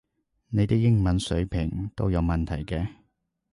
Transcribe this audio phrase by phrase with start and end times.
[0.47, 2.87] 你啲英語水平都有問題嘅